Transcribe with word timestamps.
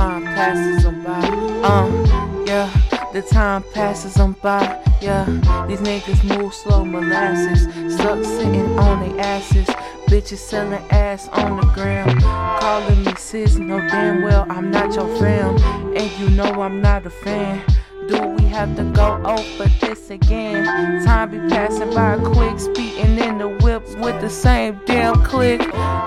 time 0.00 0.24
passes 0.24 0.86
on 0.86 1.02
by. 1.02 1.20
Uh, 1.62 2.44
yeah, 2.46 2.70
the 3.12 3.22
time 3.22 3.62
passes 3.74 4.16
on 4.18 4.32
by. 4.42 4.62
Yeah, 5.00 5.24
these 5.68 5.80
niggas 5.80 6.22
move 6.24 6.54
slow 6.54 6.84
molasses, 6.84 7.62
stuck 7.94 8.24
sitting 8.24 8.78
on 8.78 9.00
their 9.00 9.20
asses. 9.20 9.68
Bitches 10.10 10.38
selling 10.38 10.82
ass 10.90 11.28
on 11.28 11.60
the 11.60 11.66
ground, 11.66 12.20
calling 12.20 13.04
me 13.04 13.14
sis. 13.16 13.56
No 13.58 13.78
damn 13.78 14.22
well 14.22 14.44
I'm 14.50 14.72
not 14.72 14.92
your 14.92 15.06
friend, 15.18 15.56
and 15.96 16.10
you 16.18 16.28
know 16.30 16.62
I'm 16.62 16.82
not 16.82 17.06
a 17.06 17.10
fan. 17.10 17.62
Do 18.08 18.20
we 18.20 18.42
have 18.46 18.74
to 18.74 18.82
go 18.82 19.22
over 19.24 19.68
this 19.80 20.10
again? 20.10 21.04
Time 21.04 21.30
be 21.30 21.38
passing 21.54 21.94
by 21.94 22.16
quick, 22.16 22.58
speeding 22.58 23.18
in 23.20 23.38
the 23.38 23.50
whip 23.62 23.86
with 24.00 24.20
the 24.20 24.28
same 24.28 24.80
damn 24.84 25.22
click. 25.22 25.60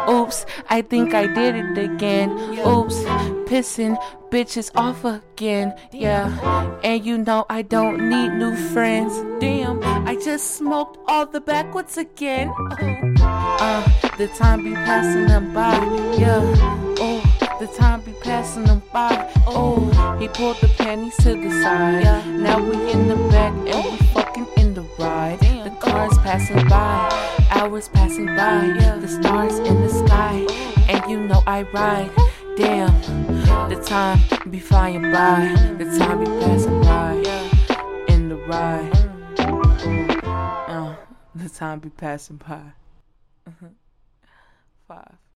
Oops, 0.10 0.46
I 0.70 0.82
think 0.82 1.14
I 1.14 1.28
did 1.28 1.56
it 1.56 1.78
again. 1.78 2.32
Oops, 2.60 2.96
pissing 3.48 3.96
bitches 4.30 4.70
off 4.76 5.06
again. 5.06 5.74
Yeah, 5.94 6.28
and 6.84 7.06
you 7.06 7.20
know 7.20 7.46
I 7.50 7.62
don't 7.62 8.10
need 8.10 8.34
new 8.34 8.54
friends. 8.74 9.14
Damn, 9.40 9.82
I 10.06 10.16
just 10.16 10.58
smoked 10.58 10.98
all 11.08 11.26
the 11.26 11.40
Backwoods 11.40 11.98
again. 11.98 12.52
Uh, 13.22 13.88
the 14.26 14.34
time 14.36 14.64
be 14.64 14.72
passing 14.72 15.28
them 15.28 15.54
by. 15.54 15.74
Yeah, 16.18 16.40
oh 17.00 17.58
the 17.60 17.68
time 17.68 18.00
be 18.02 18.14
passing 18.22 18.64
them 18.64 18.82
by. 18.94 19.30
Oh, 19.46 20.18
he 20.18 20.30
pulled 20.30 20.56
the 20.62 20.70
panties 20.78 21.18
to 21.18 21.36
the 21.36 21.52
side. 21.62 22.04
Yeah. 22.04 22.24
Now 22.28 22.58
we 22.64 22.90
in 22.90 23.10
the 23.10 23.18
back 23.32 23.52
and 23.52 23.84
we 23.84 23.98
fucking 24.14 24.48
in 24.56 24.74
the 24.76 24.84
ride. 24.98 25.42
The 25.42 25.76
cars 25.82 26.18
passing 26.20 26.66
by, 26.70 27.10
hours 27.52 27.90
passing 27.90 28.28
by. 28.28 28.62
The 29.02 29.10
stars 29.10 29.60
in 29.60 29.82
the 29.82 29.90
sky, 29.90 30.46
and 30.88 31.12
you 31.12 31.20
know 31.20 31.44
I 31.46 31.64
ride. 31.74 32.12
Damn, 32.56 32.94
the 33.68 33.76
time 33.86 34.20
be 34.50 34.60
flying 34.60 35.12
by. 35.12 35.54
The 35.80 35.98
time 36.00 36.20
be 36.24 36.32
passing 36.46 36.82
by 36.82 37.16
in 38.08 38.30
the 38.30 38.38
ride. 38.38 38.94
Uh, 40.70 40.96
the 41.36 41.50
time 41.50 41.80
be 41.80 41.90
passing 41.90 42.38
by. 42.38 42.72
Five. 44.88 45.33